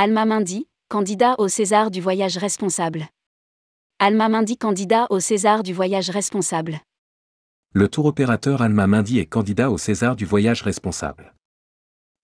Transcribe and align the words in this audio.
Alma 0.00 0.24
Mindy, 0.24 0.68
candidat 0.88 1.34
au 1.38 1.48
César 1.48 1.90
du 1.90 2.00
voyage 2.00 2.36
responsable. 2.36 3.08
Alma 3.98 4.28
Mindy, 4.28 4.56
candidat 4.56 5.08
au 5.10 5.18
César 5.18 5.64
du 5.64 5.72
voyage 5.72 6.08
responsable. 6.10 6.78
Le 7.74 7.88
tour 7.88 8.04
opérateur 8.06 8.62
Alma 8.62 8.86
Mindy 8.86 9.18
est 9.18 9.26
candidat 9.26 9.72
au 9.72 9.76
César 9.76 10.14
du 10.14 10.24
voyage 10.24 10.62
responsable. 10.62 11.34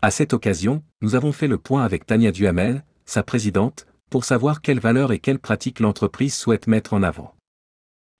À 0.02 0.12
cette 0.12 0.34
occasion, 0.34 0.84
nous 1.02 1.16
avons 1.16 1.32
fait 1.32 1.48
le 1.48 1.58
point 1.58 1.82
avec 1.82 2.06
Tania 2.06 2.30
Duhamel, 2.30 2.84
sa 3.06 3.24
présidente, 3.24 3.88
pour 4.08 4.24
savoir 4.24 4.60
quelles 4.60 4.78
valeurs 4.78 5.10
et 5.10 5.18
quelles 5.18 5.40
pratiques 5.40 5.80
l'entreprise 5.80 6.36
souhaite 6.36 6.68
mettre 6.68 6.92
en 6.94 7.02
avant. 7.02 7.34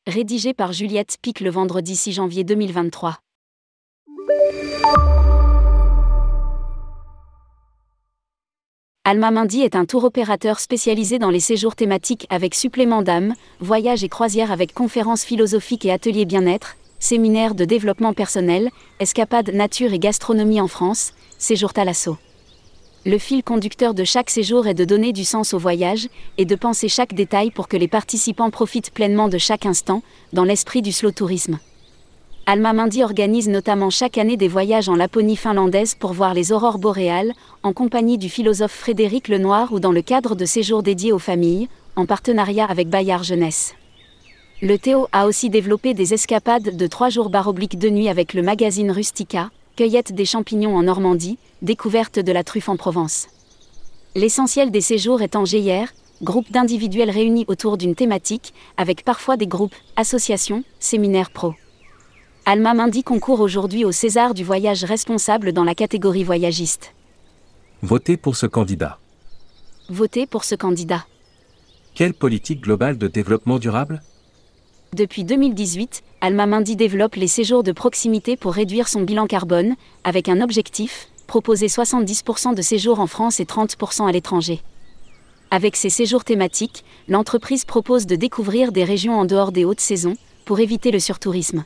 Rédigé 0.09 0.53
par 0.53 0.73
Juliette 0.73 1.19
Pic 1.23 1.39
le 1.39 1.51
vendredi 1.51 1.95
6 1.95 2.15
janvier 2.15 2.43
2023. 2.43 3.21
Alma 9.07 9.31
Mindy 9.31 9.61
est 9.61 9.77
un 9.77 9.85
tour 9.85 10.05
opérateur 10.05 10.59
spécialisé 10.59 11.19
dans 11.19 11.29
les 11.29 11.39
séjours 11.39 11.77
thématiques 11.77 12.27
avec 12.31 12.55
supplément 12.55 13.03
d'âme, 13.03 13.35
voyages 13.61 14.03
et 14.03 14.09
croisières 14.09 14.51
avec 14.51 14.73
conférences 14.73 15.27
philosophiques 15.27 15.85
et 15.85 15.93
ateliers 15.93 16.25
bien-être, 16.25 16.77
séminaires 17.01 17.55
de 17.55 17.67
développement 17.67 18.15
personnel, 18.15 18.71
escapades 19.01 19.53
nature 19.53 19.93
et 19.93 19.99
gastronomie 19.99 20.59
en 20.59 20.69
France, 20.69 21.13
séjour 21.37 21.75
Talasso. 21.75 22.17
Le 23.05 23.19
fil 23.19 23.45
conducteur 23.45 23.93
de 23.93 24.05
chaque 24.05 24.31
séjour 24.31 24.67
est 24.67 24.73
de 24.73 24.87
donner 24.87 25.13
du 25.13 25.27
sens 25.27 25.53
au 25.53 25.59
voyage 25.59 26.09
et 26.39 26.47
de 26.47 26.55
penser 26.55 26.89
chaque 26.89 27.13
détail 27.13 27.51
pour 27.51 27.69
que 27.69 27.77
les 27.77 27.89
participants 27.89 28.49
profitent 28.49 28.91
pleinement 28.91 29.29
de 29.29 29.37
chaque 29.37 29.67
instant, 29.67 30.03
dans 30.33 30.45
l'esprit 30.45 30.81
du 30.81 30.93
slow 30.93 31.11
tourisme. 31.11 31.59
Alma 32.47 32.75
Mindy 32.75 33.03
organise 33.03 33.49
notamment 33.49 33.89
chaque 33.89 34.19
année 34.19 34.37
des 34.37 34.49
voyages 34.49 34.91
en 34.91 34.97
Laponie 34.97 35.37
finlandaise 35.37 35.95
pour 35.95 36.13
voir 36.13 36.35
les 36.35 36.53
aurores 36.53 36.77
boréales, 36.77 37.33
en 37.63 37.73
compagnie 37.73 38.19
du 38.19 38.29
philosophe 38.29 38.73
Frédéric 38.73 39.29
Lenoir 39.29 39.73
ou 39.73 39.81
dans 39.81 39.93
le 39.93 40.03
cadre 40.03 40.35
de 40.35 40.45
séjours 40.45 40.83
dédiés 40.83 41.13
aux 41.13 41.19
familles, 41.19 41.71
en 41.97 42.05
partenariat 42.05 42.67
avec 42.67 42.91
Bayard 42.91 43.25
Jeunesse. 43.25 43.75
Le 44.61 44.77
Théo 44.77 45.09
a 45.13 45.27
aussi 45.27 45.49
développé 45.49 45.95
des 45.95 46.13
escapades 46.13 46.77
de 46.77 46.87
trois 46.87 47.09
jours 47.09 47.31
barobliques 47.31 47.79
de 47.79 47.89
nuit 47.89 48.11
avec 48.11 48.35
le 48.35 48.43
magazine 48.43 48.91
Rustica, 48.91 49.49
cueillette 49.75 50.13
des 50.13 50.27
champignons 50.27 50.77
en 50.77 50.83
Normandie, 50.83 51.39
découverte 51.63 52.19
de 52.19 52.33
la 52.33 52.45
truffe 52.45 52.69
en 52.69 52.77
Provence. 52.77 53.29
L'essentiel 54.15 54.71
des 54.71 54.83
séjours 54.83 55.23
est 55.23 55.35
en 55.35 55.47
GIR, 55.47 55.89
groupe 56.21 56.53
d'individuels 56.53 57.11
réunis 57.11 57.47
autour 57.49 57.79
d'une 57.79 57.95
thématique, 57.95 58.53
avec 58.77 59.03
parfois 59.03 59.39
des 59.39 59.47
groupes, 59.47 59.75
associations, 59.97 60.63
séminaires 60.79 61.31
pro. 61.31 61.55
Alma 62.47 62.75
Mindy 62.75 63.03
concourt 63.03 63.41
aujourd'hui 63.41 63.87
au 63.87 63.93
César 63.93 64.35
du 64.35 64.45
voyage 64.45 64.85
responsable 64.85 65.55
dans 65.55 65.65
la 65.65 65.75
catégorie 65.75 66.25
voyagiste. 66.25 66.93
Votez 67.81 68.19
pour 68.19 68.37
ce 68.37 68.45
candidat. 68.45 68.99
Votez 69.89 70.27
pour 70.27 70.45
ce 70.45 70.55
candidat. 70.55 71.07
Quelle 71.95 72.13
politique 72.13 72.61
globale 72.61 72.99
de 72.99 73.09
développement 73.09 73.59
durable? 73.59 74.03
Depuis 74.95 75.25
2018, 75.25 76.03
Alma 76.21 76.45
Mindy 76.45 76.77
développe 76.77 77.15
les 77.15 77.29
séjours 77.29 77.63
de 77.63 77.73
proximité 77.73 78.37
pour 78.37 78.53
réduire 78.53 78.89
son 78.89 79.01
bilan 79.01 79.27
carbone, 79.27 79.75
avec 80.05 80.29
un 80.29 80.43
objectif, 80.43 81.09
proposer 81.27 81.69
70% 81.69 82.55
de 82.55 82.61
séjours 82.61 83.01
en 83.01 83.07
France 83.07 83.41
et 83.41 83.45
30% 83.45 84.07
à 84.07 84.13
l'étranger. 84.13 84.61
Avec 85.51 85.77
ses 85.77 85.89
séjours 85.89 86.25
thématiques, 86.25 86.85
l'entreprise 87.09 87.65
propose 87.65 88.05
de 88.05 88.17
découvrir 88.17 88.71
des 88.71 88.85
régions 88.85 89.19
en 89.19 89.25
dehors 89.25 89.51
des 89.51 89.65
hautes 89.65 89.81
saisons, 89.81 90.17
pour 90.45 90.61
éviter 90.61 90.91
le 90.91 90.99
surtourisme. 90.99 91.65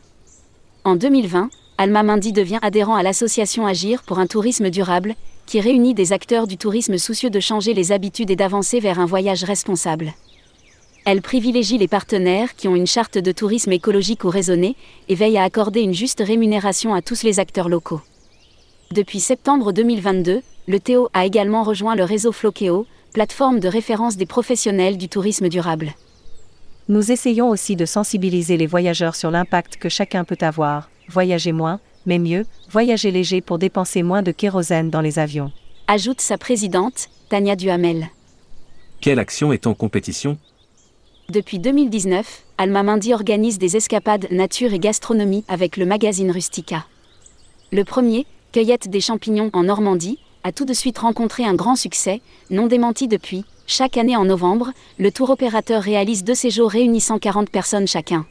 En 0.89 0.97
2020, 0.97 1.51
Alma 1.77 2.03
Mindy 2.03 2.33
devient 2.33 2.61
adhérent 2.63 2.95
à 2.95 3.03
l'association 3.03 3.67
Agir 3.67 4.03
pour 4.05 4.21
un 4.21 4.27
tourisme 4.27 4.71
durable, 4.71 5.17
qui 5.45 5.61
réunit 5.61 5.93
des 5.93 6.15
acteurs 6.15 6.47
du 6.47 6.57
tourisme 6.57 6.97
soucieux 6.97 7.29
de 7.29 7.41
changer 7.41 7.75
les 7.75 7.93
habitudes 7.93 8.31
et 8.31 8.37
d'avancer 8.37 8.81
vers 8.81 8.99
un 8.99 9.05
voyage 9.05 9.45
responsable. 9.45 10.15
Elle 11.05 11.21
privilégie 11.21 11.77
les 11.77 11.89
partenaires 11.89 12.57
qui 12.57 12.69
ont 12.69 12.75
une 12.75 12.87
charte 12.87 13.19
de 13.19 13.33
tourisme 13.33 13.73
écologique 13.73 14.25
ou 14.25 14.31
raisonnée 14.31 14.77
et 15.11 15.15
veille 15.15 15.37
à 15.37 15.45
accorder 15.45 15.83
une 15.83 15.93
juste 15.93 16.23
rémunération 16.27 16.95
à 16.95 17.03
tous 17.03 17.23
les 17.23 17.39
acteurs 17.39 17.69
locaux. 17.69 18.01
Depuis 18.91 19.21
septembre 19.21 19.73
2022, 19.73 20.41
le 20.69 20.81
Théo 20.81 21.11
a 21.13 21.27
également 21.27 21.65
rejoint 21.65 21.97
le 21.97 22.05
réseau 22.05 22.33
Flokeo, 22.33 22.87
plateforme 23.13 23.61
de 23.61 23.69
référence 23.69 24.17
des 24.17 24.25
professionnels 24.25 24.97
du 24.97 25.11
tourisme 25.11 25.51
durable. 25.51 25.93
Nous 26.91 27.13
essayons 27.13 27.51
aussi 27.51 27.77
de 27.77 27.85
sensibiliser 27.85 28.57
les 28.57 28.67
voyageurs 28.67 29.15
sur 29.15 29.31
l'impact 29.31 29.77
que 29.77 29.91
chacun 29.91 30.25
peut 30.25 30.39
avoir, 30.41 30.89
voyager 31.11 31.53
moins, 31.53 31.81
mais 32.07 32.19
mieux, 32.19 32.47
voyager 32.71 33.11
léger 33.11 33.43
pour 33.43 33.59
dépenser 33.59 34.03
moins 34.03 34.23
de 34.23 34.33
kérosène 34.33 34.89
dans 34.89 35.03
les 35.03 35.19
avions. 35.19 35.53
Ajoute 35.87 36.23
sa 36.23 36.39
présidente, 36.39 37.09
Tania 37.29 37.57
Duhamel. 37.57 38.09
Quelle 39.03 39.19
action 39.19 39.53
est 39.53 39.67
en 39.67 39.75
compétition? 39.75 40.39
Depuis 41.29 41.59
2019, 41.59 42.45
Alma 42.57 42.83
Mindy 42.83 43.13
organise 43.13 43.59
des 43.59 43.77
escapades 43.77 44.27
nature 44.31 44.73
et 44.73 44.79
gastronomie 44.79 45.45
avec 45.47 45.77
le 45.77 45.85
magazine 45.85 46.31
Rustica. 46.31 46.87
Le 47.71 47.85
premier, 47.85 48.25
Cueillette 48.53 48.89
des 48.89 49.03
champignons 49.03 49.51
en 49.53 49.65
Normandie, 49.65 50.19
a 50.43 50.53
tout 50.53 50.65
de 50.65 50.73
suite 50.73 50.97
rencontré 50.97 51.45
un 51.45 51.55
grand 51.55 51.77
succès, 51.77 52.23
non 52.49 52.67
démenti 52.67 53.09
depuis, 53.09 53.45
chaque 53.71 53.99
année 53.99 54.17
en 54.17 54.25
novembre, 54.25 54.73
le 54.99 55.13
tour 55.13 55.29
opérateur 55.29 55.83
réalise 55.83 56.25
deux 56.25 56.35
séjours 56.35 56.71
réunissant 56.71 57.19
40 57.19 57.51
personnes 57.51 57.87
chacun. 57.87 58.25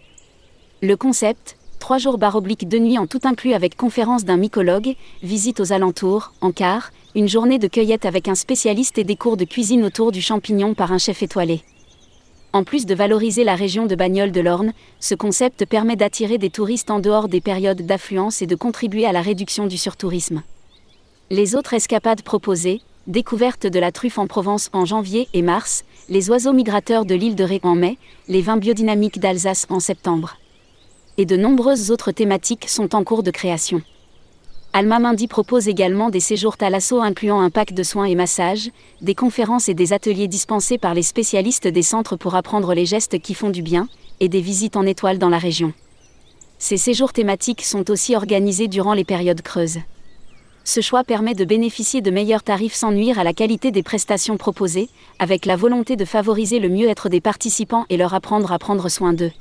Le 0.82 0.98
concept, 0.98 1.58
trois 1.80 2.00
jours 2.00 2.18
barobliques 2.18 2.68
de 2.68 2.80
nuit 2.80 2.98
en 2.98 3.06
tout 3.06 3.20
inclus 3.24 3.54
avec 3.54 3.78
conférence 3.78 4.26
d'un 4.26 4.38
mycologue, 4.38 4.96
visite 5.22 5.60
aux 5.60 5.72
alentours, 5.72 6.34
en 6.42 6.52
car, 6.52 6.90
une 7.14 7.30
journée 7.30 7.60
de 7.60 7.68
cueillette 7.68 8.06
avec 8.06 8.28
un 8.28 8.34
spécialiste 8.34 8.98
et 8.98 9.04
des 9.04 9.16
cours 9.16 9.38
de 9.38 9.46
cuisine 9.46 9.84
autour 9.84 10.12
du 10.12 10.24
champignon 10.24 10.74
par 10.74 10.92
un 10.92 10.98
chef 10.98 11.22
étoilé. 11.22 11.62
En 12.52 12.64
plus 12.64 12.88
de 12.88 12.96
valoriser 12.96 13.44
la 13.44 13.56
région 13.56 13.86
de 13.86 13.94
Bagnoles 13.94 14.32
de 14.32 14.42
l'Orne, 14.42 14.74
ce 15.00 15.14
concept 15.14 15.68
permet 15.68 15.96
d'attirer 15.96 16.40
des 16.40 16.50
touristes 16.50 16.90
en 16.90 16.98
dehors 16.98 17.28
des 17.28 17.42
périodes 17.42 17.84
d'affluence 17.84 18.42
et 18.42 18.48
de 18.48 18.56
contribuer 18.56 19.06
à 19.06 19.12
la 19.12 19.22
réduction 19.22 19.68
du 19.68 19.78
surtourisme. 19.78 20.42
Les 21.30 21.56
autres 21.56 21.76
escapades 21.76 22.24
proposées, 22.24 22.82
découverte 23.08 23.66
de 23.66 23.80
la 23.80 23.92
truffe 23.92 24.18
en 24.18 24.28
Provence 24.28 24.70
en 24.74 24.86
janvier 24.86 25.30
et 25.34 25.42
mars, 25.42 25.86
les 26.10 26.30
oiseaux 26.30 26.54
migrateurs 26.54 27.06
de 27.06 27.16
l'île 27.16 27.36
de 27.36 27.44
Ré 27.44 27.62
en 27.64 27.76
mai, 27.76 27.98
les 28.28 28.42
vins 28.42 28.58
biodynamiques 28.58 29.20
d'Alsace 29.20 29.66
en 29.70 29.80
septembre. 29.80 30.38
Et 31.18 31.26
de 31.26 31.38
nombreuses 31.38 31.90
autres 31.90 32.12
thématiques 32.12 32.68
sont 32.68 32.96
en 32.96 33.04
cours 33.04 33.24
de 33.24 33.32
création. 33.32 33.82
Alma 34.74 35.00
Mindy 35.00 35.28
propose 35.28 35.70
également 35.70 36.10
des 36.10 36.20
séjours 36.20 36.58
Thalasso 36.58 37.02
incluant 37.02 37.40
un 37.40 37.50
pack 37.50 37.74
de 37.74 37.82
soins 37.82 38.06
et 38.06 38.16
massages, 38.16 38.70
des 39.02 39.16
conférences 39.16 39.70
et 39.70 39.74
des 39.74 39.94
ateliers 39.94 40.28
dispensés 40.28 40.78
par 40.78 40.94
les 40.94 41.02
spécialistes 41.02 41.68
des 41.68 41.82
centres 41.82 42.18
pour 42.18 42.36
apprendre 42.36 42.74
les 42.74 42.86
gestes 42.86 43.20
qui 43.20 43.34
font 43.34 43.50
du 43.50 43.62
bien, 43.62 43.88
et 44.20 44.28
des 44.28 44.42
visites 44.42 44.76
en 44.76 44.86
étoile 44.86 45.18
dans 45.18 45.30
la 45.30 45.40
région. 45.40 45.74
Ces 46.60 46.78
séjours 46.78 47.14
thématiques 47.14 47.64
sont 47.64 47.90
aussi 47.90 48.16
organisés 48.16 48.68
durant 48.68 48.94
les 48.94 49.06
périodes 49.06 49.42
creuses 49.42 49.80
ce 50.68 50.82
choix 50.82 51.06
permet 51.06 51.34
de 51.34 51.46
bénéficier 51.46 52.02
de 52.02 52.12
meilleurs 52.12 52.44
tarifs 52.44 52.74
sans 52.74 52.92
nuire 52.92 53.20
à 53.20 53.24
la 53.24 53.32
qualité 53.32 53.72
des 53.72 53.84
prestations 53.84 54.36
proposées, 54.36 54.90
avec 55.18 55.46
la 55.46 55.56
volonté 55.56 55.96
de 55.96 56.04
favoriser 56.04 56.60
le 56.60 56.68
mieux-être 56.68 57.08
des 57.08 57.22
participants 57.22 57.86
et 57.90 57.96
leur 57.96 58.14
apprendre 58.14 58.52
à 58.52 58.60
prendre 58.60 58.90
soin 58.90 59.14
d'eux. 59.14 59.32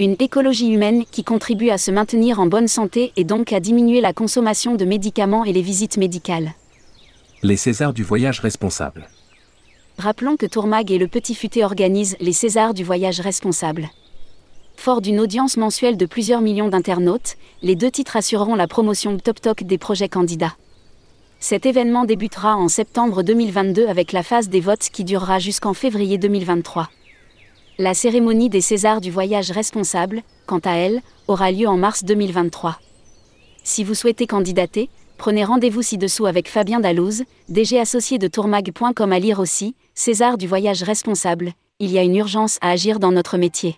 Une 0.00 0.16
écologie 0.20 0.72
humaine 0.72 1.04
qui 1.10 1.22
contribue 1.22 1.68
à 1.68 1.76
se 1.76 1.90
maintenir 1.90 2.40
en 2.40 2.46
bonne 2.46 2.66
santé 2.66 3.12
et 3.16 3.24
donc 3.24 3.52
à 3.52 3.60
diminuer 3.60 4.00
la 4.00 4.14
consommation 4.14 4.74
de 4.74 4.86
médicaments 4.86 5.44
et 5.44 5.52
les 5.52 5.60
visites 5.60 5.98
médicales. 5.98 6.54
Les 7.42 7.58
Césars 7.58 7.92
du 7.92 8.02
voyage 8.02 8.40
responsable. 8.40 9.06
Rappelons 9.98 10.38
que 10.38 10.46
Tourmag 10.46 10.90
et 10.90 10.98
le 10.98 11.08
Petit 11.08 11.34
Futé 11.34 11.62
organisent 11.62 12.16
les 12.20 12.32
Césars 12.32 12.72
du 12.72 12.84
voyage 12.84 13.20
responsable. 13.20 13.90
Fort 14.78 15.00
d'une 15.00 15.18
audience 15.18 15.56
mensuelle 15.56 15.96
de 15.96 16.06
plusieurs 16.06 16.40
millions 16.40 16.68
d'internautes, 16.68 17.34
les 17.62 17.74
deux 17.74 17.90
titres 17.90 18.14
assureront 18.14 18.54
la 18.54 18.68
promotion 18.68 19.18
top 19.18 19.40
top 19.40 19.64
des 19.64 19.76
projets 19.76 20.08
candidats. 20.08 20.54
Cet 21.40 21.66
événement 21.66 22.04
débutera 22.04 22.54
en 22.54 22.68
septembre 22.68 23.24
2022 23.24 23.88
avec 23.88 24.12
la 24.12 24.22
phase 24.22 24.48
des 24.48 24.60
votes 24.60 24.88
qui 24.92 25.02
durera 25.02 25.40
jusqu'en 25.40 25.74
février 25.74 26.16
2023. 26.16 26.88
La 27.78 27.92
cérémonie 27.92 28.50
des 28.50 28.60
Césars 28.60 29.00
du 29.00 29.10
voyage 29.10 29.50
responsable, 29.50 30.22
quant 30.46 30.60
à 30.60 30.74
elle, 30.74 31.02
aura 31.26 31.50
lieu 31.50 31.66
en 31.66 31.76
mars 31.76 32.04
2023. 32.04 32.78
Si 33.64 33.82
vous 33.82 33.94
souhaitez 33.94 34.28
candidater, 34.28 34.90
prenez 35.16 35.44
rendez-vous 35.44 35.82
ci-dessous 35.82 36.26
avec 36.26 36.48
Fabien 36.48 36.78
Dalouse, 36.78 37.24
DG 37.48 37.80
associé 37.80 38.18
de 38.18 38.28
tourmag.com 38.28 39.12
à 39.12 39.18
lire 39.18 39.40
aussi, 39.40 39.74
César 39.96 40.38
du 40.38 40.46
voyage 40.46 40.84
responsable, 40.84 41.50
il 41.80 41.90
y 41.90 41.98
a 41.98 42.04
une 42.04 42.14
urgence 42.14 42.58
à 42.60 42.70
agir 42.70 43.00
dans 43.00 43.10
notre 43.10 43.38
métier. 43.38 43.76